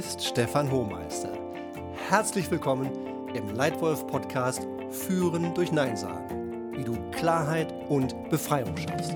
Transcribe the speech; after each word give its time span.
ist 0.00 0.24
Stefan 0.24 0.70
Hohmeister. 0.70 1.30
Herzlich 2.08 2.50
willkommen 2.50 2.88
im 3.34 3.54
Leitwolf 3.54 4.06
Podcast 4.06 4.66
Führen 4.90 5.52
durch 5.52 5.72
Nein 5.72 5.94
sagen, 5.94 6.72
wie 6.72 6.84
du 6.84 6.96
Klarheit 7.10 7.74
und 7.90 8.30
Befreiung 8.30 8.74
schaffst. 8.78 9.14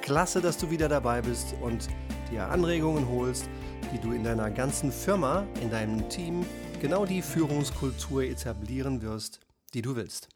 Klasse, 0.00 0.40
dass 0.40 0.56
du 0.56 0.70
wieder 0.70 0.88
dabei 0.88 1.20
bist 1.20 1.54
und 1.60 1.88
dir 2.30 2.48
Anregungen 2.48 3.06
holst, 3.10 3.50
wie 3.92 3.98
du 3.98 4.12
in 4.12 4.24
deiner 4.24 4.50
ganzen 4.50 4.90
Firma, 4.92 5.46
in 5.60 5.70
deinem 5.70 6.08
Team 6.08 6.46
genau 6.80 7.04
die 7.04 7.20
Führungskultur 7.20 8.22
etablieren 8.22 9.02
wirst, 9.02 9.40
die 9.74 9.82
du 9.82 9.94
willst. 9.94 10.30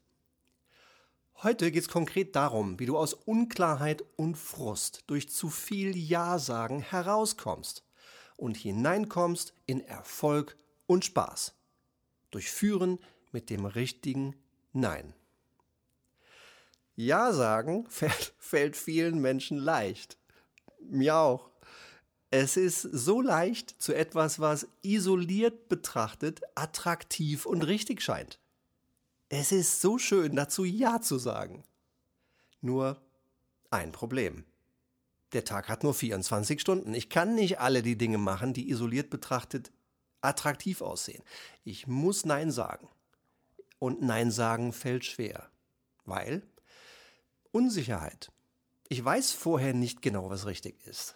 Heute 1.43 1.71
geht 1.71 1.81
es 1.81 1.89
konkret 1.89 2.35
darum, 2.35 2.79
wie 2.79 2.85
du 2.85 2.99
aus 2.99 3.15
Unklarheit 3.15 4.03
und 4.15 4.37
Frust 4.37 5.03
durch 5.07 5.27
zu 5.27 5.49
viel 5.49 5.97
Ja-Sagen 5.97 6.81
herauskommst 6.81 7.83
und 8.37 8.55
hineinkommst 8.55 9.55
in 9.65 9.81
Erfolg 9.81 10.55
und 10.85 11.03
Spaß. 11.03 11.55
Durch 12.29 12.51
Führen 12.51 12.99
mit 13.31 13.49
dem 13.49 13.65
richtigen 13.65 14.35
Nein. 14.71 15.15
Ja 16.95 17.33
sagen 17.33 17.85
fällt, 17.89 18.35
fällt 18.37 18.77
vielen 18.77 19.19
Menschen 19.19 19.57
leicht. 19.57 20.19
Mir 20.79 21.15
auch. 21.15 21.49
Es 22.29 22.55
ist 22.55 22.81
so 22.83 23.19
leicht 23.19 23.81
zu 23.81 23.93
etwas, 23.95 24.39
was 24.39 24.67
isoliert 24.83 25.69
betrachtet 25.69 26.41
attraktiv 26.53 27.47
und 27.47 27.63
richtig 27.63 28.03
scheint. 28.03 28.37
Es 29.33 29.53
ist 29.53 29.79
so 29.79 29.97
schön, 29.97 30.35
dazu 30.35 30.65
Ja 30.65 30.99
zu 30.99 31.17
sagen. 31.17 31.63
Nur 32.59 33.01
ein 33.69 33.93
Problem. 33.93 34.43
Der 35.31 35.45
Tag 35.45 35.69
hat 35.69 35.83
nur 35.83 35.93
24 35.93 36.59
Stunden. 36.59 36.93
Ich 36.93 37.07
kann 37.07 37.33
nicht 37.33 37.61
alle 37.61 37.81
die 37.81 37.97
Dinge 37.97 38.17
machen, 38.17 38.53
die 38.53 38.69
isoliert 38.69 39.09
betrachtet 39.09 39.71
attraktiv 40.19 40.81
aussehen. 40.81 41.23
Ich 41.63 41.87
muss 41.87 42.25
Nein 42.25 42.51
sagen. 42.51 42.89
Und 43.79 44.01
Nein 44.01 44.31
sagen 44.31 44.73
fällt 44.73 45.05
schwer. 45.05 45.49
Weil 46.03 46.43
Unsicherheit. 47.53 48.33
Ich 48.89 49.01
weiß 49.01 49.31
vorher 49.31 49.73
nicht 49.73 50.01
genau, 50.01 50.29
was 50.29 50.45
richtig 50.45 50.85
ist. 50.85 51.15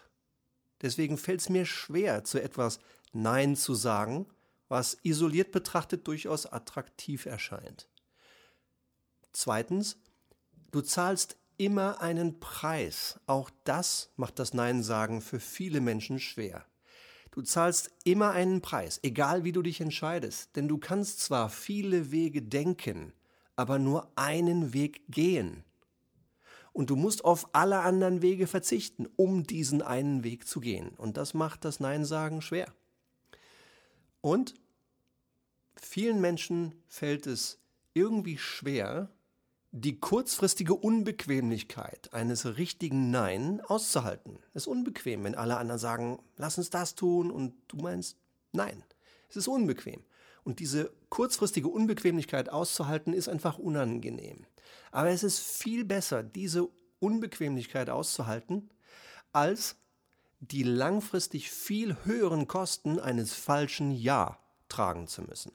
Deswegen 0.81 1.17
fällt 1.17 1.41
es 1.41 1.49
mir 1.49 1.65
schwer, 1.65 2.23
zu 2.23 2.41
etwas 2.41 2.79
Nein 3.11 3.57
zu 3.57 3.75
sagen, 3.75 4.25
was 4.69 4.99
isoliert 5.03 5.51
betrachtet 5.51 6.07
durchaus 6.07 6.45
attraktiv 6.45 7.25
erscheint. 7.25 7.89
Zweitens, 9.35 9.97
du 10.71 10.79
zahlst 10.79 11.35
immer 11.57 11.99
einen 11.99 12.39
Preis. 12.39 13.19
Auch 13.27 13.49
das 13.65 14.09
macht 14.15 14.39
das 14.39 14.53
Nein 14.53 14.81
sagen 14.81 15.19
für 15.19 15.41
viele 15.41 15.81
Menschen 15.81 16.19
schwer. 16.21 16.65
Du 17.31 17.41
zahlst 17.41 17.91
immer 18.05 18.31
einen 18.31 18.61
Preis, 18.61 19.01
egal 19.03 19.43
wie 19.43 19.51
du 19.51 19.61
dich 19.61 19.81
entscheidest, 19.81 20.55
denn 20.55 20.69
du 20.69 20.77
kannst 20.77 21.19
zwar 21.19 21.49
viele 21.49 22.11
Wege 22.11 22.41
denken, 22.43 23.11
aber 23.57 23.77
nur 23.77 24.09
einen 24.15 24.71
Weg 24.71 25.03
gehen. 25.09 25.65
Und 26.71 26.89
du 26.89 26.95
musst 26.95 27.25
auf 27.25 27.53
alle 27.53 27.81
anderen 27.81 28.21
Wege 28.21 28.47
verzichten, 28.47 29.05
um 29.17 29.43
diesen 29.43 29.81
einen 29.81 30.23
Weg 30.23 30.47
zu 30.47 30.61
gehen. 30.61 30.91
Und 30.95 31.17
das 31.17 31.33
macht 31.33 31.65
das 31.65 31.81
Nein 31.81 32.05
sagen 32.05 32.41
schwer. 32.41 32.73
Und 34.21 34.53
vielen 35.75 36.21
Menschen 36.21 36.73
fällt 36.87 37.27
es 37.27 37.59
irgendwie 37.93 38.37
schwer, 38.37 39.09
die 39.77 39.99
kurzfristige 39.99 40.73
Unbequemlichkeit 40.73 42.13
eines 42.13 42.45
richtigen 42.57 43.11
Nein 43.11 43.59
auszuhalten. 43.59 44.39
Es 44.53 44.63
ist 44.63 44.67
unbequem, 44.67 45.25
wenn 45.25 45.35
alle 45.35 45.57
anderen 45.57 45.79
sagen, 45.79 46.19
lass 46.37 46.57
uns 46.57 46.69
das 46.69 46.95
tun 46.95 47.29
und 47.29 47.53
du 47.67 47.77
meinst 47.77 48.15
Nein. 48.53 48.85
Es 49.27 49.35
ist 49.35 49.49
unbequem. 49.49 50.01
Und 50.45 50.59
diese 50.59 50.93
kurzfristige 51.09 51.67
Unbequemlichkeit 51.67 52.47
auszuhalten, 52.47 53.11
ist 53.11 53.27
einfach 53.27 53.57
unangenehm. 53.57 54.45
Aber 54.91 55.09
es 55.09 55.23
ist 55.23 55.39
viel 55.39 55.83
besser, 55.83 56.23
diese 56.23 56.69
Unbequemlichkeit 56.99 57.89
auszuhalten, 57.89 58.69
als 59.33 59.75
die 60.39 60.63
langfristig 60.63 61.51
viel 61.51 61.97
höheren 62.05 62.47
Kosten 62.47 62.97
eines 62.97 63.33
falschen 63.33 63.91
Ja 63.91 64.39
tragen 64.69 65.07
zu 65.07 65.23
müssen. 65.23 65.51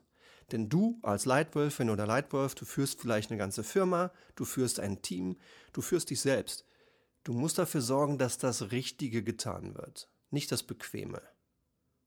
Denn 0.53 0.69
du 0.69 0.99
als 1.03 1.25
Leitwölfin 1.25 1.91
oder 1.91 2.07
Leitwolf, 2.07 2.55
du 2.55 2.65
führst 2.65 3.01
vielleicht 3.01 3.31
eine 3.31 3.39
ganze 3.39 3.63
Firma, 3.63 4.13
du 4.35 4.45
führst 4.45 4.81
ein 4.81 5.03
Team, 5.03 5.37
du 5.73 5.83
führst 5.83 6.11
dich 6.11 6.21
selbst. 6.21 6.65
Du 7.25 7.33
musst 7.33 7.59
dafür 7.59 7.83
sorgen, 7.83 8.19
dass 8.19 8.39
das 8.39 8.71
Richtige 8.71 9.23
getan 9.23 9.75
wird, 9.75 10.09
nicht 10.31 10.51
das 10.51 10.63
Bequeme. 10.63 11.23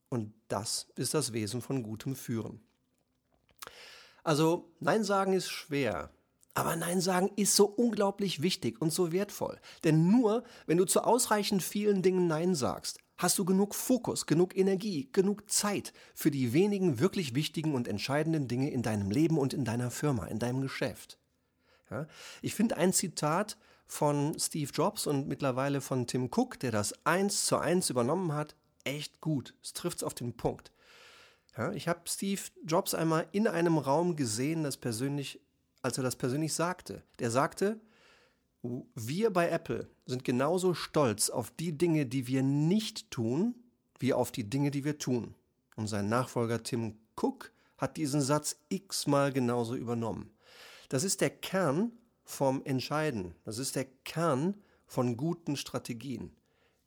Und 0.10 0.34
das 0.48 0.88
ist 0.96 1.14
das 1.14 1.34
Wesen 1.34 1.62
von 1.62 1.84
gutem 1.84 2.16
Führen. 2.16 2.62
Also, 4.24 4.72
Nein 4.80 5.04
sagen 5.04 5.34
ist 5.34 5.50
schwer. 5.50 6.12
Aber 6.56 6.76
Nein 6.76 7.02
sagen 7.02 7.32
ist 7.36 7.56
so 7.56 7.66
unglaublich 7.66 8.42
wichtig 8.42 8.80
und 8.80 8.94
so 8.94 9.12
wertvoll. 9.12 9.60
Denn 9.84 10.10
nur, 10.10 10.44
wenn 10.68 10.78
du 10.78 10.86
zu 10.86 11.04
ausreichend 11.04 11.64
vielen 11.64 12.04
Dingen 12.04 12.28
Nein 12.28 12.54
sagst, 12.54 13.00
Hast 13.24 13.40
du 13.40 13.46
genug 13.46 13.74
Fokus, 13.74 14.26
genug 14.26 14.54
Energie, 14.58 15.08
genug 15.14 15.50
Zeit 15.50 15.94
für 16.14 16.30
die 16.30 16.52
wenigen 16.52 17.00
wirklich 17.00 17.34
wichtigen 17.34 17.74
und 17.74 17.88
entscheidenden 17.88 18.50
Dinge 18.50 18.70
in 18.70 18.82
deinem 18.82 19.12
Leben 19.12 19.38
und 19.38 19.54
in 19.54 19.64
deiner 19.64 19.92
Firma, 19.92 20.26
in 20.26 20.40
deinem 20.40 20.60
Geschäft? 20.60 21.18
Ja? 21.90 22.06
Ich 22.42 22.54
finde 22.54 22.76
ein 22.76 22.92
Zitat 22.92 23.56
von 23.86 24.38
Steve 24.38 24.70
Jobs 24.74 25.08
und 25.08 25.30
mittlerweile 25.30 25.80
von 25.80 26.06
Tim 26.06 26.30
Cook, 26.36 26.60
der 26.60 26.72
das 26.72 26.94
eins 27.06 27.46
zu 27.46 27.56
eins 27.56 27.90
übernommen 27.90 28.34
hat, 28.34 28.58
echt 28.84 29.22
gut. 29.22 29.54
Es 29.64 29.72
trifft 29.72 30.00
es 30.00 30.04
auf 30.04 30.16
den 30.16 30.36
Punkt. 30.36 30.74
Ja, 31.58 31.72
ich 31.72 31.88
habe 31.88 32.02
Steve 32.10 32.42
Jobs 32.66 32.94
einmal 32.94 33.26
in 33.32 33.48
einem 33.48 33.78
Raum 33.78 34.18
gesehen, 34.18 34.64
das 34.64 34.76
persönlich, 34.76 35.40
als 35.82 35.98
er 35.98 36.04
das 36.04 36.18
persönlich 36.18 36.54
sagte. 36.54 37.04
Der 37.20 37.32
sagte, 37.32 37.80
wir 38.64 39.32
bei 39.32 39.50
Apple 39.50 39.90
sind 40.06 40.24
genauso 40.24 40.74
stolz 40.74 41.30
auf 41.30 41.52
die 41.52 41.78
Dinge, 41.78 42.06
die 42.06 42.28
wir 42.28 42.44
nicht 42.44 43.12
tun, 43.12 43.56
wie 44.00 44.14
auf 44.14 44.32
die 44.32 44.50
Dinge, 44.50 44.72
die 44.72 44.86
wir 44.86 44.98
tun. 44.98 45.36
Und 45.76 45.88
sein 45.88 46.10
Nachfolger 46.10 46.64
Tim 46.64 46.98
Cook 47.16 47.52
hat 47.78 47.98
diesen 47.98 48.22
Satz 48.22 48.56
x-mal 48.70 49.34
genauso 49.34 49.76
übernommen. 49.76 50.32
Das 50.90 51.04
ist 51.04 51.22
der 51.22 51.30
Kern 51.30 51.92
vom 52.24 52.64
Entscheiden. 52.64 53.36
Das 53.44 53.58
ist 53.58 53.76
der 53.76 53.86
Kern 53.86 54.56
von 54.86 55.18
guten 55.18 55.58
Strategien. 55.58 56.36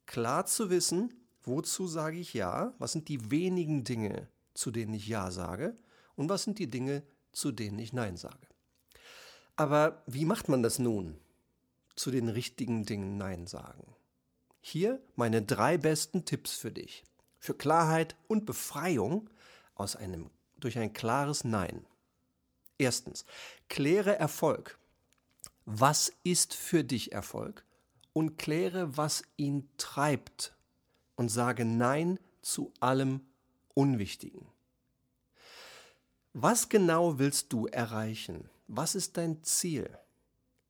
Klar 0.07 0.47
zu 0.47 0.71
wissen, 0.71 1.13
wozu 1.43 1.87
sage 1.87 2.19
ich 2.19 2.33
Ja, 2.33 2.75
was 2.79 2.93
sind 2.93 3.09
die 3.09 3.31
wenigen 3.31 3.85
Dinge, 3.85 4.29
zu 4.55 4.71
denen 4.71 4.95
ich 4.95 5.09
Ja 5.09 5.31
sage 5.31 5.77
und 6.15 6.29
was 6.29 6.45
sind 6.45 6.59
die 6.59 6.71
Dinge, 6.71 7.03
zu 7.33 7.53
denen 7.53 7.79
ich 7.79 7.93
Nein 7.93 8.17
sage. 8.17 8.47
Aber 9.57 10.03
wie 10.07 10.25
macht 10.25 10.49
man 10.49 10.63
das 10.63 10.79
nun? 10.79 11.19
Zu 11.97 12.11
den 12.11 12.29
richtigen 12.29 12.85
Dingen 12.85 13.17
Nein 13.17 13.47
sagen. 13.47 13.95
Hier 14.61 15.03
meine 15.17 15.43
drei 15.43 15.79
besten 15.79 16.25
Tipps 16.25 16.53
für 16.57 16.71
dich. 16.71 17.05
Für 17.39 17.55
Klarheit 17.55 18.17
und 18.29 18.47
Befreiung 18.47 19.31
aus 19.75 19.97
einem, 19.97 20.31
durch 20.59 20.79
ein 20.79 20.93
klares 20.93 21.45
Nein. 21.45 21.87
Erstens, 22.79 23.25
kläre 23.69 24.17
Erfolg. 24.17 24.79
Was 25.65 26.13
ist 26.23 26.55
für 26.55 26.85
dich 26.85 27.13
Erfolg? 27.13 27.65
Und 28.13 28.39
kläre, 28.39 28.97
was 28.97 29.23
ihn 29.37 29.69
treibt. 29.79 30.55
Und 31.17 31.29
sage 31.29 31.65
Nein 31.65 32.19
zu 32.43 32.73
allem 32.81 33.21
Unwichtigen. 33.75 34.47
Was 36.33 36.69
genau 36.69 37.19
willst 37.19 37.53
du 37.53 37.67
erreichen? 37.67 38.51
Was 38.69 38.95
ist 38.95 39.17
dein 39.17 39.43
Ziel? 39.43 39.99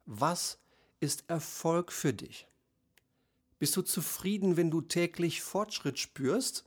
Was 0.05 0.59
ist 1.01 1.25
Erfolg 1.29 1.93
für 1.93 2.13
dich? 2.13 2.47
Bist 3.59 3.77
du 3.77 3.83
zufrieden, 3.83 4.57
wenn 4.57 4.71
du 4.71 4.81
täglich 4.81 5.43
Fortschritt 5.43 5.99
spürst, 5.99 6.65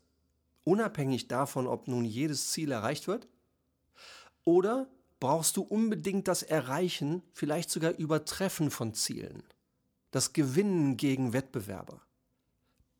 unabhängig 0.63 1.27
davon, 1.27 1.67
ob 1.67 1.87
nun 1.87 2.05
jedes 2.05 2.51
Ziel 2.51 2.71
erreicht 2.71 3.07
wird? 3.07 3.27
Oder 4.43 4.89
brauchst 5.19 5.57
du 5.57 5.61
unbedingt 5.61 6.27
das 6.27 6.43
Erreichen, 6.43 7.21
vielleicht 7.33 7.69
sogar 7.69 7.91
Übertreffen 7.91 8.71
von 8.71 8.93
Zielen, 8.93 9.43
das 10.11 10.33
Gewinnen 10.33 10.97
gegen 10.97 11.33
Wettbewerber? 11.33 12.01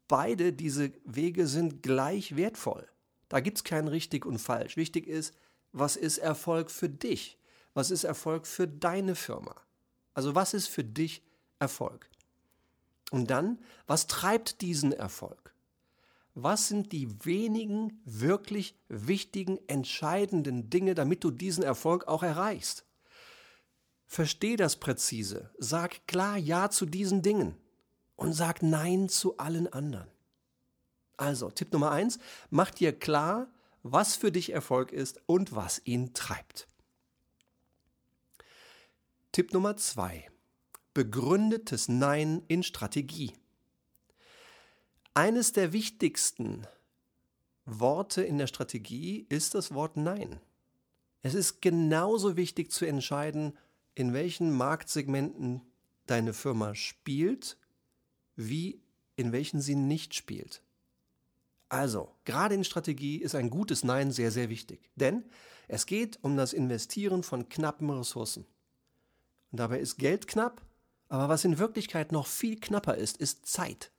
Beide 0.08 0.54
diese 0.54 0.92
Wege 1.06 1.48
sind 1.48 1.84
gleich 1.84 2.36
wertvoll. 2.36 2.88
Da 3.30 3.40
gibt 3.40 3.58
es 3.58 3.64
kein 3.64 3.88
richtig 3.88 4.26
und 4.26 4.40
falsch. 4.40 4.76
Wichtig 4.76 5.08
ist, 5.08 5.36
was 5.72 5.96
ist 5.96 6.18
Erfolg 6.18 6.72
für 6.72 6.90
dich? 6.90 7.38
Was 7.76 7.92
ist 7.92 8.04
Erfolg 8.04 8.48
für 8.48 8.68
deine 8.68 9.14
Firma? 9.14 9.56
Also 10.20 10.36
was 10.36 10.54
ist 10.54 10.68
für 10.68 10.84
dich 10.84 11.22
Erfolg? 11.60 12.10
Und 13.10 13.30
dann, 13.30 13.58
was 13.88 14.06
treibt 14.06 14.60
diesen 14.60 14.92
Erfolg? 14.92 15.56
Was 16.36 16.68
sind 16.68 16.92
die 16.92 17.24
wenigen 17.24 18.02
wirklich 18.04 18.76
wichtigen, 18.90 19.60
entscheidenden 19.68 20.70
Dinge, 20.70 20.94
damit 20.94 21.24
du 21.24 21.32
diesen 21.32 21.64
Erfolg 21.64 22.10
auch 22.10 22.22
erreichst? 22.22 22.84
Versteh 24.08 24.58
das 24.58 24.76
präzise. 24.76 25.52
Sag 25.58 26.06
klar 26.06 26.36
Ja 26.36 26.70
zu 26.70 26.86
diesen 26.86 27.22
Dingen. 27.22 27.56
und 28.18 28.34
sag 28.34 28.62
Nein 28.62 29.08
zu 29.08 29.38
allen 29.38 29.72
anderen. 29.72 30.12
Also, 31.16 31.50
Tipp 31.50 31.72
Nummer 31.72 31.92
eins, 31.92 32.20
mach 32.50 32.72
dir 32.72 32.92
klar, 32.92 33.48
was 33.84 34.18
für 34.18 34.34
dich 34.34 34.52
Erfolg 34.52 34.92
ist 34.92 35.22
und 35.28 35.56
was 35.56 35.82
ihn 35.86 36.14
treibt. 36.14 36.68
Tipp 39.32 39.54
Nummer 39.54 39.78
zwei, 39.78 40.28
begründetes 40.96 41.88
Nein 41.88 42.42
in 42.48 42.64
Strategie. 42.64 43.34
Eines 45.14 45.54
der 45.54 45.72
wichtigsten 45.72 46.66
Worte 47.64 48.24
in 48.24 48.40
der 48.40 48.48
Strategie 48.48 49.28
ist 49.30 49.54
das 49.54 49.72
Wort 49.72 49.98
Nein. 49.98 50.40
Es 51.22 51.36
ist 51.36 51.62
genauso 51.62 52.38
wichtig 52.38 52.72
zu 52.72 52.86
entscheiden, 52.86 53.56
in 53.94 54.14
welchen 54.14 54.52
Marktsegmenten 54.52 55.62
deine 56.08 56.34
Firma 56.34 56.74
spielt, 56.74 57.56
wie 58.36 58.82
in 59.16 59.32
welchen 59.32 59.62
sie 59.62 59.76
nicht 59.76 60.16
spielt. 60.16 60.64
Also, 61.70 62.16
gerade 62.26 62.56
in 62.56 62.64
Strategie 62.64 63.18
ist 63.18 63.36
ein 63.36 63.52
gutes 63.52 63.84
Nein 63.84 64.12
sehr, 64.12 64.32
sehr 64.32 64.50
wichtig. 64.50 64.90
Denn 64.96 65.24
es 65.68 65.86
geht 65.86 66.18
um 66.24 66.36
das 66.36 66.52
Investieren 66.52 67.22
von 67.22 67.48
knappen 67.48 67.92
Ressourcen. 67.92 68.48
Und 69.52 69.60
dabei 69.60 69.80
ist 69.80 69.98
Geld 69.98 70.28
knapp, 70.28 70.62
aber 71.08 71.30
was 71.30 71.46
in 71.46 71.58
Wirklichkeit 71.58 72.12
noch 72.12 72.28
viel 72.28 72.60
knapper 72.60 72.96
ist, 72.96 73.18
ist 73.18 73.46
Zeit. 73.46 73.92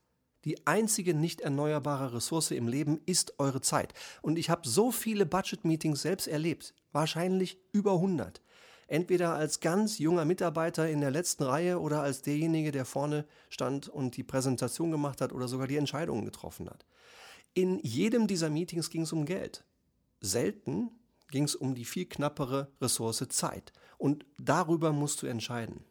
Die 0.45 0.67
einzige 0.67 1.13
nicht 1.13 1.43
erneuerbare 1.43 2.15
Ressource 2.15 2.53
im 2.53 2.67
Leben 2.67 3.01
ist 3.05 3.39
eure 3.39 3.61
Zeit. 3.61 3.93
Und 4.23 4.39
ich 4.39 4.49
habe 4.49 4.67
so 4.67 4.91
viele 4.91 5.27
Budget-Meetings 5.27 6.01
selbst 6.01 6.29
erlebt, 6.29 6.75
wahrscheinlich 6.93 7.59
über 7.73 7.95
100. 7.95 8.41
Entweder 8.87 9.35
als 9.35 9.61
ganz 9.61 9.99
junger 9.99 10.25
Mitarbeiter 10.25 10.89
in 10.89 11.01
der 11.01 11.11
letzten 11.11 11.45
Reihe 11.45 11.79
oder 11.79 12.03
als 12.03 12.23
derjenige, 12.23 12.73
der 12.73 12.85
vorne 12.85 13.27
stand 13.49 13.89
und 13.89 14.17
die 14.17 14.25
Präsentation 14.25 14.91
gemacht 14.91 15.21
hat 15.21 15.33
oder 15.33 15.47
sogar 15.47 15.67
die 15.67 15.77
Entscheidungen 15.77 16.25
getroffen 16.25 16.69
hat. 16.71 16.87
In 17.53 17.79
jedem 17.81 18.27
dieser 18.27 18.51
Meetings 18.51 18.91
ging 18.91 19.03
es 19.03 19.13
um 19.13 19.27
Geld. 19.27 19.65
Selten 20.21 20.91
ging 21.31 21.45
es 21.45 21.55
um 21.55 21.75
die 21.75 21.85
viel 21.85 22.07
knappere 22.07 22.73
Ressource 22.81 23.25
Zeit. 23.29 23.73
Und 24.01 24.25
darüber 24.39 24.93
musst 24.93 25.21
du 25.21 25.27
entscheiden. 25.27 25.85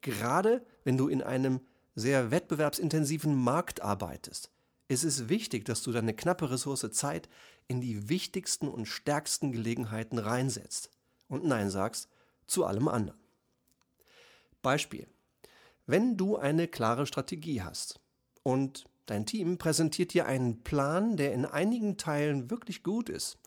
Gerade 0.00 0.66
wenn 0.82 0.96
du 0.96 1.06
in 1.06 1.22
einem 1.22 1.60
sehr 1.94 2.32
wettbewerbsintensiven 2.32 3.32
Markt 3.32 3.80
arbeitest, 3.80 4.50
ist 4.88 5.04
es 5.04 5.28
wichtig, 5.28 5.64
dass 5.64 5.84
du 5.84 5.92
deine 5.92 6.14
knappe 6.14 6.50
Ressource 6.50 6.90
Zeit 6.90 7.28
in 7.68 7.80
die 7.80 8.08
wichtigsten 8.08 8.66
und 8.66 8.86
stärksten 8.86 9.52
Gelegenheiten 9.52 10.18
reinsetzt 10.18 10.90
und 11.28 11.44
Nein 11.44 11.70
sagst 11.70 12.08
zu 12.48 12.64
allem 12.64 12.88
anderen. 12.88 13.20
Beispiel. 14.60 15.06
Wenn 15.86 16.16
du 16.16 16.36
eine 16.36 16.66
klare 16.66 17.06
Strategie 17.06 17.62
hast 17.62 18.00
und 18.42 18.86
dein 19.06 19.26
Team 19.26 19.58
präsentiert 19.58 20.12
dir 20.12 20.26
einen 20.26 20.64
Plan, 20.64 21.16
der 21.16 21.34
in 21.34 21.44
einigen 21.44 21.98
Teilen 21.98 22.50
wirklich 22.50 22.82
gut 22.82 23.08
ist, 23.08 23.38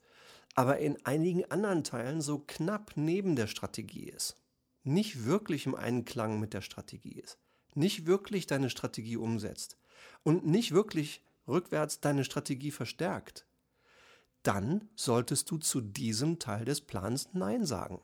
aber 0.55 0.79
in 0.79 1.05
einigen 1.05 1.49
anderen 1.51 1.83
Teilen 1.83 2.21
so 2.21 2.39
knapp 2.39 2.93
neben 2.95 3.35
der 3.35 3.47
Strategie 3.47 4.09
ist, 4.09 4.37
nicht 4.83 5.25
wirklich 5.25 5.65
im 5.65 5.75
Einklang 5.75 6.39
mit 6.39 6.53
der 6.53 6.61
Strategie 6.61 7.19
ist, 7.19 7.37
nicht 7.73 8.05
wirklich 8.05 8.47
deine 8.47 8.69
Strategie 8.69 9.17
umsetzt 9.17 9.77
und 10.23 10.45
nicht 10.45 10.71
wirklich 10.71 11.21
rückwärts 11.47 11.99
deine 11.99 12.23
Strategie 12.23 12.71
verstärkt, 12.71 13.45
dann 14.43 14.89
solltest 14.95 15.51
du 15.51 15.57
zu 15.57 15.81
diesem 15.81 16.39
Teil 16.39 16.65
des 16.65 16.81
Plans 16.81 17.29
Nein 17.33 17.65
sagen. 17.65 18.01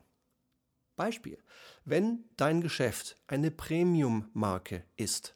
Beispiel. 0.96 1.38
Wenn 1.84 2.24
dein 2.36 2.60
Geschäft 2.60 3.16
eine 3.26 3.50
Premium-Marke 3.50 4.84
ist 4.96 5.34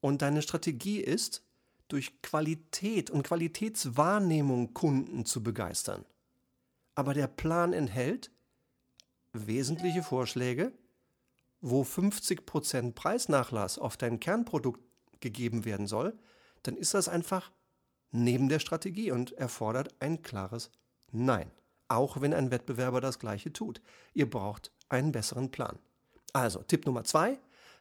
und 0.00 0.22
deine 0.22 0.42
Strategie 0.42 1.00
ist, 1.00 1.44
durch 1.88 2.22
Qualität 2.22 3.10
und 3.10 3.24
Qualitätswahrnehmung 3.24 4.74
Kunden 4.74 5.24
zu 5.24 5.42
begeistern, 5.42 6.04
aber 6.94 7.14
der 7.14 7.26
Plan 7.26 7.72
enthält 7.72 8.30
wesentliche 9.32 10.02
Vorschläge, 10.02 10.72
wo 11.60 11.82
50% 11.82 12.92
Preisnachlass 12.92 13.78
auf 13.78 13.96
dein 13.96 14.20
Kernprodukt 14.20 14.80
gegeben 15.20 15.64
werden 15.64 15.86
soll, 15.86 16.18
dann 16.62 16.76
ist 16.76 16.94
das 16.94 17.08
einfach 17.08 17.50
neben 18.10 18.48
der 18.48 18.58
Strategie 18.58 19.10
und 19.12 19.32
erfordert 19.32 19.94
ein 20.00 20.22
klares 20.22 20.70
Nein. 21.12 21.50
Auch 21.88 22.20
wenn 22.20 22.32
ein 22.32 22.50
Wettbewerber 22.50 23.00
das 23.00 23.18
gleiche 23.18 23.52
tut. 23.52 23.80
Ihr 24.14 24.30
braucht 24.30 24.72
einen 24.88 25.12
besseren 25.12 25.50
Plan. 25.50 25.78
Also, 26.32 26.62
Tipp 26.62 26.86
Nummer 26.86 27.04
zwei, 27.04 27.38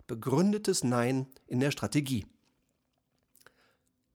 begründetes 0.07 0.83
Nein 0.83 1.27
in 1.45 1.59
der 1.59 1.71
Strategie. 1.71 2.25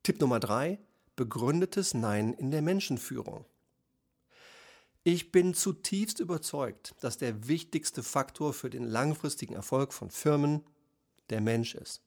Tipp 0.03 0.21
Nummer 0.21 0.41
drei, 0.41 0.81
begründetes 1.15 1.95
Nein 1.95 2.33
in 2.35 2.51
der 2.51 2.63
Menschenführung. 2.63 3.45
Ich 5.07 5.31
bin 5.31 5.53
zutiefst 5.53 6.19
überzeugt, 6.19 6.95
dass 7.01 7.19
der 7.19 7.47
wichtigste 7.47 8.03
Faktor 8.03 8.55
für 8.55 8.71
den 8.71 8.85
langfristigen 8.85 9.55
Erfolg 9.55 9.93
von 9.93 10.11
Firmen 10.11 10.65
der 11.29 11.43
Mensch 11.43 11.75
ist. 11.75 12.03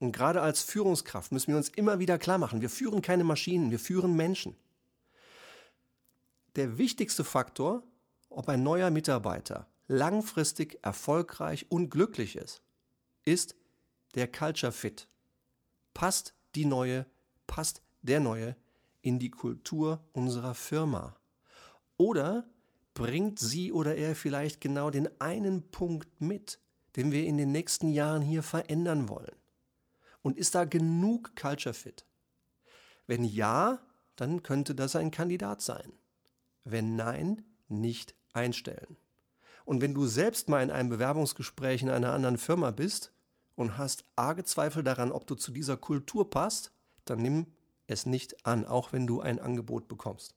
Und 0.00 0.10
gerade 0.10 0.42
als 0.42 0.60
Führungskraft 0.60 1.30
müssen 1.30 1.52
wir 1.52 1.56
uns 1.56 1.68
immer 1.68 2.00
wieder 2.00 2.18
klar 2.18 2.38
machen, 2.38 2.60
wir 2.60 2.68
führen 2.68 3.00
keine 3.00 3.22
Maschinen, 3.22 3.70
wir 3.70 3.78
führen 3.78 4.16
Menschen. 4.16 4.56
Der 6.56 6.78
wichtigste 6.78 7.22
Faktor, 7.22 7.84
ob 8.28 8.48
ein 8.48 8.64
neuer 8.64 8.90
Mitarbeiter 8.90 9.68
langfristig 9.86 10.80
erfolgreich 10.82 11.70
und 11.70 11.90
glücklich 11.90 12.34
ist, 12.34 12.60
ist 13.24 13.54
der 14.16 14.26
Culture 14.26 14.72
Fit. 14.72 15.06
Passt 15.94 16.34
die 16.56 16.64
neue, 16.64 17.06
passt 17.46 17.82
der 18.02 18.18
neue 18.18 18.56
in 19.00 19.20
die 19.20 19.30
Kultur 19.30 20.04
unserer 20.12 20.54
Firma? 20.54 21.15
Oder 21.96 22.48
bringt 22.94 23.38
sie 23.38 23.72
oder 23.72 23.96
er 23.96 24.14
vielleicht 24.14 24.60
genau 24.60 24.90
den 24.90 25.08
einen 25.20 25.70
Punkt 25.70 26.20
mit, 26.20 26.58
den 26.96 27.12
wir 27.12 27.26
in 27.26 27.36
den 27.36 27.52
nächsten 27.52 27.88
Jahren 27.88 28.22
hier 28.22 28.42
verändern 28.42 29.08
wollen? 29.08 29.36
Und 30.22 30.36
ist 30.36 30.54
da 30.54 30.64
genug 30.64 31.36
Culture 31.36 31.74
Fit? 31.74 32.06
Wenn 33.06 33.24
ja, 33.24 33.80
dann 34.16 34.42
könnte 34.42 34.74
das 34.74 34.96
ein 34.96 35.10
Kandidat 35.10 35.60
sein. 35.60 35.92
Wenn 36.64 36.96
nein, 36.96 37.44
nicht 37.68 38.14
einstellen. 38.32 38.96
Und 39.64 39.80
wenn 39.80 39.94
du 39.94 40.06
selbst 40.06 40.48
mal 40.48 40.62
in 40.62 40.70
einem 40.70 40.88
Bewerbungsgespräch 40.88 41.82
in 41.82 41.90
einer 41.90 42.12
anderen 42.12 42.38
Firma 42.38 42.70
bist 42.70 43.12
und 43.56 43.78
hast 43.78 44.04
arge 44.16 44.44
Zweifel 44.44 44.82
daran, 44.82 45.12
ob 45.12 45.26
du 45.26 45.34
zu 45.34 45.52
dieser 45.52 45.76
Kultur 45.76 46.30
passt, 46.30 46.72
dann 47.04 47.20
nimm 47.20 47.46
es 47.86 48.06
nicht 48.06 48.46
an, 48.46 48.64
auch 48.64 48.92
wenn 48.92 49.06
du 49.06 49.20
ein 49.20 49.38
Angebot 49.38 49.88
bekommst. 49.88 50.34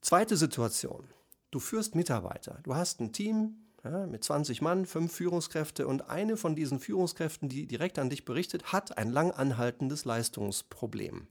Zweite 0.00 0.36
Situation. 0.36 1.08
Du 1.50 1.58
führst 1.58 1.94
Mitarbeiter. 1.94 2.60
Du 2.62 2.74
hast 2.74 3.00
ein 3.00 3.12
Team 3.12 3.66
ja, 3.82 4.06
mit 4.06 4.24
20 4.24 4.62
Mann, 4.62 4.86
fünf 4.86 5.12
Führungskräfte 5.12 5.86
und 5.86 6.08
eine 6.08 6.36
von 6.36 6.56
diesen 6.56 6.80
Führungskräften, 6.80 7.48
die 7.48 7.66
direkt 7.66 7.98
an 7.98 8.10
dich 8.10 8.24
berichtet, 8.24 8.72
hat 8.72 8.98
ein 8.98 9.10
lang 9.10 9.30
anhaltendes 9.30 10.04
Leistungsproblem. 10.04 11.28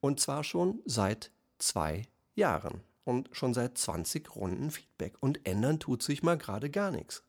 Und 0.00 0.20
zwar 0.20 0.44
schon 0.44 0.80
seit 0.84 1.30
zwei 1.58 2.02
Jahren 2.34 2.82
und 3.04 3.30
schon 3.32 3.54
seit 3.54 3.78
20 3.78 4.34
Runden 4.36 4.70
Feedback. 4.70 5.16
Und 5.20 5.46
ändern 5.46 5.80
tut 5.80 6.02
sich 6.02 6.22
mal 6.22 6.36
gerade 6.36 6.70
gar 6.70 6.90
nichts. 6.90 7.24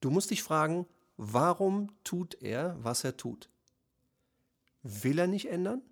Du 0.00 0.10
musst 0.10 0.30
dich 0.30 0.42
fragen, 0.42 0.86
warum 1.16 1.92
tut 2.04 2.34
er, 2.42 2.76
was 2.82 3.04
er 3.04 3.16
tut? 3.16 3.50
Will 4.82 5.18
er 5.18 5.26
nicht 5.26 5.50
ändern? 5.50 5.82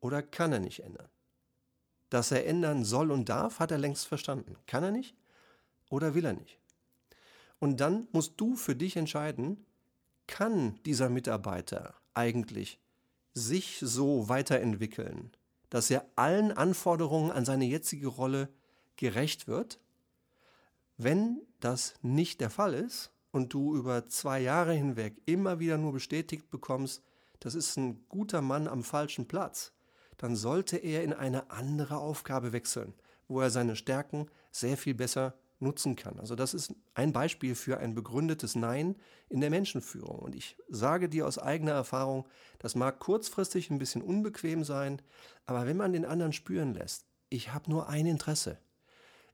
Oder 0.00 0.22
kann 0.22 0.52
er 0.52 0.60
nicht 0.60 0.80
ändern? 0.80 1.08
Dass 2.14 2.30
er 2.30 2.46
ändern 2.46 2.84
soll 2.84 3.10
und 3.10 3.28
darf, 3.28 3.58
hat 3.58 3.72
er 3.72 3.78
längst 3.78 4.06
verstanden. 4.06 4.54
Kann 4.68 4.84
er 4.84 4.92
nicht 4.92 5.16
oder 5.90 6.14
will 6.14 6.24
er 6.24 6.34
nicht? 6.34 6.60
Und 7.58 7.80
dann 7.80 8.06
musst 8.12 8.34
du 8.36 8.54
für 8.54 8.76
dich 8.76 8.96
entscheiden, 8.96 9.66
kann 10.28 10.78
dieser 10.84 11.08
Mitarbeiter 11.08 11.92
eigentlich 12.14 12.78
sich 13.32 13.80
so 13.80 14.28
weiterentwickeln, 14.28 15.32
dass 15.70 15.90
er 15.90 16.06
allen 16.14 16.52
Anforderungen 16.52 17.32
an 17.32 17.44
seine 17.44 17.64
jetzige 17.64 18.06
Rolle 18.06 18.48
gerecht 18.94 19.48
wird? 19.48 19.80
Wenn 20.96 21.40
das 21.58 21.94
nicht 22.00 22.40
der 22.40 22.50
Fall 22.50 22.74
ist 22.74 23.10
und 23.32 23.52
du 23.52 23.74
über 23.74 24.06
zwei 24.06 24.38
Jahre 24.38 24.72
hinweg 24.72 25.20
immer 25.26 25.58
wieder 25.58 25.78
nur 25.78 25.92
bestätigt 25.92 26.48
bekommst, 26.48 27.02
das 27.40 27.56
ist 27.56 27.76
ein 27.76 28.06
guter 28.08 28.40
Mann 28.40 28.68
am 28.68 28.84
falschen 28.84 29.26
Platz, 29.26 29.73
dann 30.18 30.36
sollte 30.36 30.76
er 30.76 31.02
in 31.02 31.12
eine 31.12 31.50
andere 31.50 31.98
Aufgabe 31.98 32.52
wechseln, 32.52 32.94
wo 33.28 33.40
er 33.40 33.50
seine 33.50 33.76
Stärken 33.76 34.26
sehr 34.50 34.76
viel 34.76 34.94
besser 34.94 35.34
nutzen 35.60 35.96
kann. 35.96 36.18
Also 36.20 36.34
das 36.34 36.54
ist 36.54 36.74
ein 36.94 37.12
Beispiel 37.12 37.54
für 37.54 37.78
ein 37.78 37.94
begründetes 37.94 38.54
Nein 38.54 38.96
in 39.28 39.40
der 39.40 39.50
Menschenführung. 39.50 40.18
Und 40.18 40.34
ich 40.34 40.56
sage 40.68 41.08
dir 41.08 41.26
aus 41.26 41.38
eigener 41.38 41.72
Erfahrung, 41.72 42.26
das 42.58 42.74
mag 42.74 43.00
kurzfristig 43.00 43.70
ein 43.70 43.78
bisschen 43.78 44.02
unbequem 44.02 44.64
sein, 44.64 45.00
aber 45.46 45.66
wenn 45.66 45.76
man 45.76 45.92
den 45.92 46.04
anderen 46.04 46.32
spüren 46.32 46.74
lässt, 46.74 47.06
ich 47.30 47.52
habe 47.52 47.70
nur 47.70 47.88
ein 47.88 48.06
Interesse. 48.06 48.58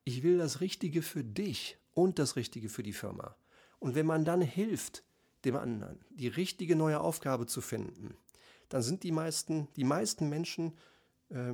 Ich 0.04 0.22
will 0.22 0.38
das 0.38 0.60
Richtige 0.60 1.02
für 1.02 1.24
dich 1.24 1.78
und 1.92 2.18
das 2.18 2.36
Richtige 2.36 2.68
für 2.68 2.82
die 2.82 2.92
Firma. 2.92 3.36
Und 3.78 3.94
wenn 3.94 4.06
man 4.06 4.24
dann 4.24 4.40
hilft, 4.40 5.02
dem 5.44 5.56
anderen 5.56 6.04
die 6.10 6.28
richtige 6.28 6.76
neue 6.76 7.00
Aufgabe 7.00 7.46
zu 7.46 7.60
finden, 7.60 8.14
dann 8.70 8.82
sind 8.82 9.02
die 9.02 9.12
meisten, 9.12 9.68
die 9.76 9.84
meisten 9.84 10.28
Menschen 10.28 10.78
äh, 11.28 11.52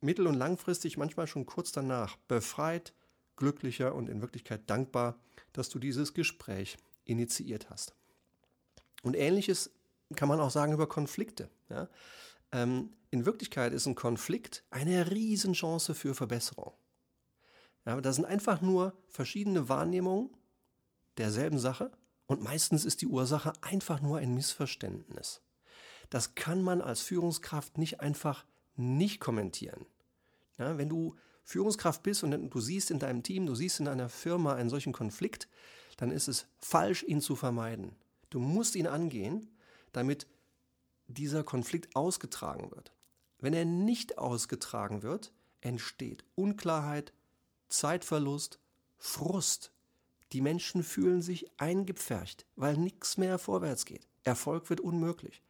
mittel- 0.00 0.28
und 0.28 0.34
langfristig, 0.34 0.96
manchmal 0.96 1.26
schon 1.26 1.46
kurz 1.46 1.72
danach, 1.72 2.16
befreit, 2.28 2.94
glücklicher 3.36 3.94
und 3.94 4.08
in 4.08 4.20
Wirklichkeit 4.20 4.68
dankbar, 4.70 5.18
dass 5.52 5.68
du 5.70 5.78
dieses 5.78 6.14
Gespräch 6.14 6.76
initiiert 7.04 7.70
hast. 7.70 7.94
Und 9.02 9.14
ähnliches 9.14 9.70
kann 10.14 10.28
man 10.28 10.40
auch 10.40 10.50
sagen 10.50 10.72
über 10.72 10.86
Konflikte. 10.86 11.50
Ja? 11.68 11.88
Ähm, 12.52 12.90
in 13.10 13.26
Wirklichkeit 13.26 13.72
ist 13.72 13.86
ein 13.86 13.94
Konflikt 13.94 14.64
eine 14.70 15.10
Riesenchance 15.10 15.94
für 15.94 16.14
Verbesserung. 16.14 16.74
Ja, 17.86 18.00
das 18.00 18.16
sind 18.16 18.26
einfach 18.26 18.60
nur 18.60 18.92
verschiedene 19.08 19.68
Wahrnehmungen 19.70 20.30
derselben 21.16 21.58
Sache 21.58 21.90
und 22.26 22.42
meistens 22.42 22.84
ist 22.84 23.00
die 23.00 23.06
Ursache 23.06 23.52
einfach 23.62 24.02
nur 24.02 24.18
ein 24.18 24.34
Missverständnis. 24.34 25.40
Das 26.10 26.34
kann 26.34 26.62
man 26.62 26.80
als 26.80 27.00
Führungskraft 27.00 27.78
nicht 27.78 28.00
einfach 28.00 28.44
nicht 28.76 29.20
kommentieren. 29.20 29.86
Ja, 30.58 30.78
wenn 30.78 30.88
du 30.88 31.16
Führungskraft 31.44 32.02
bist 32.02 32.24
und 32.24 32.50
du 32.50 32.60
siehst 32.60 32.90
in 32.90 32.98
deinem 32.98 33.22
Team, 33.22 33.46
du 33.46 33.54
siehst 33.54 33.80
in 33.80 33.86
deiner 33.86 34.08
Firma 34.08 34.54
einen 34.54 34.70
solchen 34.70 34.92
Konflikt, 34.92 35.48
dann 35.96 36.10
ist 36.10 36.28
es 36.28 36.46
falsch, 36.58 37.02
ihn 37.02 37.20
zu 37.20 37.36
vermeiden. 37.36 37.96
Du 38.30 38.38
musst 38.38 38.76
ihn 38.76 38.86
angehen, 38.86 39.50
damit 39.92 40.26
dieser 41.06 41.42
Konflikt 41.42 41.96
ausgetragen 41.96 42.70
wird. 42.70 42.92
Wenn 43.38 43.54
er 43.54 43.64
nicht 43.64 44.18
ausgetragen 44.18 45.02
wird, 45.02 45.32
entsteht 45.60 46.24
Unklarheit, 46.34 47.12
Zeitverlust, 47.68 48.60
Frust. 48.98 49.72
Die 50.32 50.40
Menschen 50.40 50.82
fühlen 50.82 51.22
sich 51.22 51.50
eingepfercht, 51.58 52.46
weil 52.56 52.76
nichts 52.76 53.16
mehr 53.16 53.38
vorwärts 53.38 53.84
geht. 53.84 54.06
Erfolg 54.24 54.68
wird 54.68 54.80
unmöglich. 54.80 55.42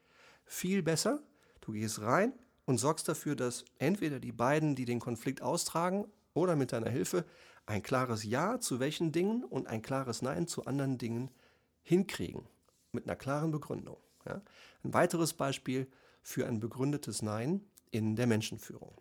Viel 0.48 0.82
besser, 0.82 1.22
du 1.60 1.72
gehst 1.72 2.00
rein 2.00 2.32
und 2.64 2.78
sorgst 2.78 3.06
dafür, 3.08 3.36
dass 3.36 3.64
entweder 3.78 4.18
die 4.18 4.32
beiden, 4.32 4.74
die 4.74 4.86
den 4.86 4.98
Konflikt 4.98 5.42
austragen, 5.42 6.10
oder 6.34 6.56
mit 6.56 6.72
deiner 6.72 6.90
Hilfe 6.90 7.24
ein 7.66 7.82
klares 7.82 8.24
Ja 8.24 8.60
zu 8.60 8.80
welchen 8.80 9.12
Dingen 9.12 9.44
und 9.44 9.66
ein 9.66 9.82
klares 9.82 10.22
Nein 10.22 10.46
zu 10.46 10.64
anderen 10.64 10.98
Dingen 10.98 11.30
hinkriegen. 11.82 12.46
Mit 12.92 13.04
einer 13.04 13.16
klaren 13.16 13.50
Begründung. 13.50 13.98
Ja? 14.24 14.40
Ein 14.84 14.94
weiteres 14.94 15.34
Beispiel 15.34 15.86
für 16.22 16.46
ein 16.46 16.60
begründetes 16.60 17.22
Nein 17.22 17.64
in 17.90 18.16
der 18.16 18.26
Menschenführung. 18.26 18.94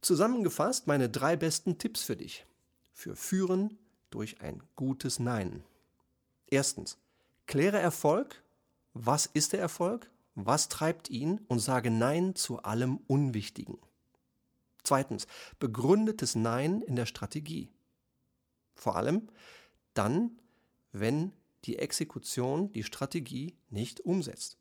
Zusammengefasst 0.00 0.86
meine 0.86 1.08
drei 1.08 1.36
besten 1.36 1.78
Tipps 1.78 2.02
für 2.02 2.16
dich. 2.16 2.46
Für 2.92 3.16
Führen 3.16 3.78
durch 4.10 4.40
ein 4.40 4.62
gutes 4.74 5.18
Nein. 5.18 5.62
Erstens, 6.46 6.98
kläre 7.46 7.78
Erfolg. 7.78 8.42
Was 8.94 9.26
ist 9.26 9.52
der 9.52 9.60
Erfolg? 9.60 10.10
Was 10.34 10.68
treibt 10.68 11.10
ihn? 11.10 11.40
Und 11.48 11.60
sage 11.60 11.90
Nein 11.90 12.34
zu 12.34 12.62
allem 12.62 12.98
Unwichtigen. 13.06 13.78
Zweitens, 14.82 15.26
begründetes 15.58 16.34
Nein 16.34 16.80
in 16.82 16.96
der 16.96 17.06
Strategie. 17.06 17.72
Vor 18.74 18.96
allem 18.96 19.28
dann, 19.94 20.38
wenn 20.92 21.32
die 21.64 21.78
Exekution 21.78 22.72
die 22.72 22.82
Strategie 22.82 23.56
nicht 23.70 24.00
umsetzt. 24.00 24.58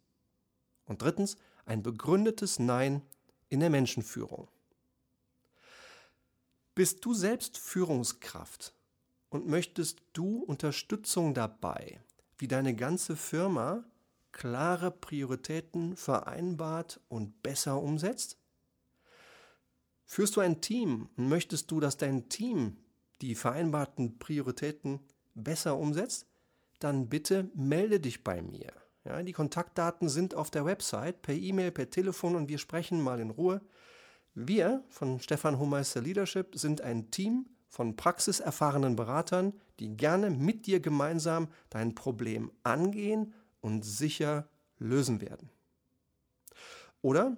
Und 0.86 1.02
drittens, 1.02 1.38
ein 1.66 1.84
begründetes 1.84 2.60
Nein 2.60 3.02
in 3.50 3.60
der 3.60 3.70
Menschenführung. 3.70 4.50
Bist 6.76 7.06
du 7.06 7.14
selbst 7.14 7.58
Führungskraft 7.58 8.74
und 9.30 9.48
möchtest 9.48 10.02
du 10.14 10.44
Unterstützung 10.44 11.34
dabei, 11.34 12.02
wie 12.38 12.48
deine 12.48 12.76
ganze 12.76 13.16
Firma 13.16 13.84
klare 14.34 14.92
Prioritäten 14.92 15.96
vereinbart 15.96 17.00
und 17.08 17.42
besser 17.42 17.82
umsetzt? 17.82 18.38
Führst 20.06 20.36
du 20.36 20.42
ein 20.42 20.60
Team 20.60 21.10
und 21.16 21.30
möchtest 21.30 21.72
du, 21.72 21.80
dass 21.80 21.98
dein 21.98 22.28
Team 22.28 22.78
die 23.22 23.36
vereinbarten 23.36 24.20
Prioritäten 24.20 25.00
besser 25.34 25.78
umsetzt? 25.78 26.28
Dann 26.80 27.08
bitte 27.08 27.50
melde 27.56 28.00
dich 28.00 28.24
bei 28.24 28.42
mir. 28.42 28.74
Ja, 29.06 29.22
die 29.22 29.34
Kontaktdaten 29.34 30.10
sind 30.10 30.36
auf 30.36 30.50
der 30.50 30.66
Website, 30.66 31.22
per 31.22 31.36
E-Mail, 31.36 31.72
per 31.72 31.90
Telefon 31.90 32.36
und 32.36 32.50
wir 32.50 32.58
sprechen 32.58 33.02
mal 33.02 33.20
in 33.20 33.30
Ruhe. 33.30 33.62
Wir 34.34 34.84
von 34.90 35.20
Stefan 35.20 35.60
Hohmeister 35.60 36.02
Leadership 36.02 36.58
sind 36.58 36.82
ein 36.82 37.12
Team 37.12 37.48
von 37.68 37.96
praxiserfahrenen 37.96 38.96
Beratern, 38.96 39.54
die 39.80 39.98
gerne 39.98 40.30
mit 40.30 40.68
dir 40.68 40.80
gemeinsam 40.80 41.48
dein 41.70 41.96
Problem 41.96 42.52
angehen 42.64 43.34
und 43.64 43.84
sicher 43.84 44.48
lösen 44.78 45.22
werden. 45.22 45.50
Oder 47.02 47.38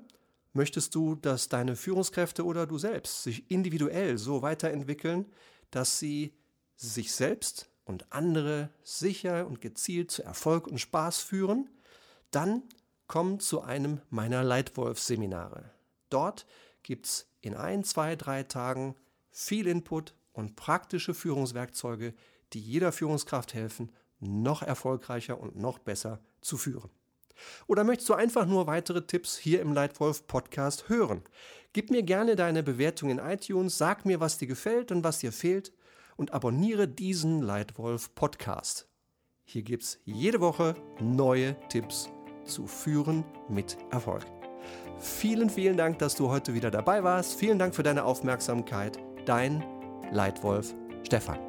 möchtest 0.54 0.96
du, 0.96 1.16
dass 1.16 1.50
deine 1.50 1.76
Führungskräfte 1.76 2.44
oder 2.44 2.66
du 2.66 2.78
selbst 2.78 3.24
sich 3.24 3.50
individuell 3.52 4.18
so 4.18 4.42
weiterentwickeln, 4.42 5.26
dass 5.70 6.00
sie 6.00 6.34
sich 6.76 7.12
selbst 7.12 7.70
und 7.86 8.12
andere 8.12 8.70
sicher 8.84 9.46
und 9.46 9.62
gezielt 9.62 10.12
zu 10.12 10.24
Erfolg 10.24 10.68
und 10.68 10.80
Spaß 10.80 11.20
führen, 11.20 11.70
dann 12.32 12.64
komm 13.08 13.40
zu 13.40 13.62
einem 13.62 14.02
meiner 14.10 14.44
Leitwolf-Seminare. 14.44 15.70
Dort 16.10 16.48
gibt 16.82 17.06
es 17.06 17.28
in 17.42 17.54
ein, 17.54 17.84
zwei, 17.84 18.16
drei 18.16 18.44
Tagen 18.44 18.96
viel 19.30 19.68
Input 19.68 20.16
und 20.34 20.56
praktische 20.56 21.14
Führungswerkzeuge, 21.14 22.16
die 22.54 22.60
jeder 22.60 22.92
Führungskraft 22.92 23.54
helfen, 23.54 23.92
noch 24.20 24.62
erfolgreicher 24.62 25.40
und 25.40 25.56
noch 25.56 25.80
besser 25.80 26.20
zu 26.42 26.58
führen. 26.58 26.90
Oder 27.68 27.84
möchtest 27.84 28.10
du 28.10 28.14
einfach 28.14 28.46
nur 28.46 28.68
weitere 28.68 29.06
Tipps 29.06 29.38
hier 29.38 29.62
im 29.62 29.74
Leitwolf 29.74 30.28
Podcast 30.28 30.90
hören? 30.90 31.22
Gib 31.74 31.92
mir 31.92 32.04
gerne 32.04 32.36
deine 32.36 32.64
Bewertung 32.64 33.10
in 33.10 33.20
iTunes, 33.20 33.78
sag 33.78 34.06
mir, 34.06 34.20
was 34.20 34.38
dir 34.38 34.48
gefällt 34.48 34.92
und 34.92 35.04
was 35.04 35.20
dir 35.20 35.34
fehlt 35.34 35.74
und 36.16 36.34
abonniere 36.34 36.88
diesen 36.88 37.42
Leitwolf 37.42 38.16
Podcast. 38.16 38.88
Hier 39.44 39.62
gibt 39.62 39.84
es 39.84 40.00
jede 40.06 40.40
Woche 40.40 40.76
neue 41.02 41.56
Tipps 41.68 42.10
zu 42.46 42.66
Führen 42.68 43.26
mit 43.50 43.78
Erfolg. 43.92 44.26
Vielen, 45.00 45.50
vielen 45.50 45.78
Dank, 45.78 46.00
dass 46.00 46.16
du 46.16 46.30
heute 46.30 46.54
wieder 46.54 46.72
dabei 46.72 47.04
warst. 47.04 47.36
Vielen 47.38 47.60
Dank 47.60 47.76
für 47.76 47.84
deine 47.84 48.06
Aufmerksamkeit. 48.06 48.98
Dein 49.26 49.64
Leitwolf 50.12 50.74
Stefan. 51.04 51.40